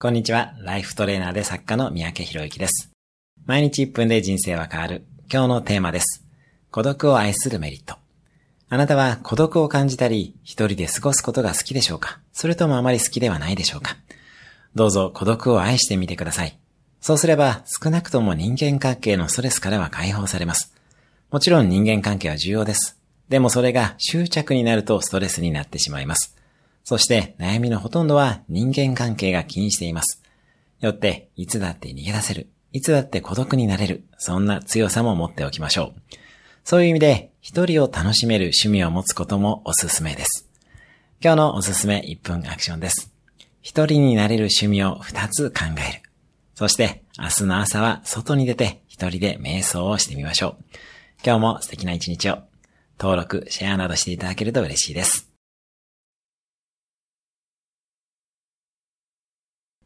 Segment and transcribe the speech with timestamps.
[0.00, 0.54] こんにちは。
[0.60, 2.92] ライフトレーナーで作家の三宅博之です。
[3.46, 5.04] 毎日1分で人生は変わる。
[5.28, 6.24] 今日のテーマです。
[6.70, 7.96] 孤独を愛するメリット。
[8.68, 12.20] あなたは孤独を感じたり、一人で過ごすことが好きでしょうか？
[12.32, 13.96] それともあまり好きではないでしょうか？
[14.76, 16.56] どうぞ孤独を愛してみてください。
[17.00, 20.72] そうすれば少なくとも人間関係のストレスからは解放されます。
[21.32, 22.96] もちろん人間関係は重要です。
[23.28, 26.37] でもそれが執着になるとストレスになってしまいます。
[26.88, 30.22] そして悩みのほとんどは人間関係が気にしています。
[30.80, 32.48] よって、いつだって逃げ出せる。
[32.72, 34.04] いつだって孤独になれる。
[34.16, 36.00] そんな強さも持っておきましょう。
[36.64, 40.48] そういう意味で、一人を楽しめる趣味を持つこともおすすめです。
[41.22, 43.12] 今日のおすすめ1分アクションです。
[43.60, 46.00] 一人になれる趣味を2つ考える。
[46.54, 50.64] そして、明日の朝は外に出て一人で瞑想をしてみましょう。
[51.22, 52.38] 今日も素敵な一日を。
[52.98, 55.27] 登録、シェアなどしていただけると嬉しいです。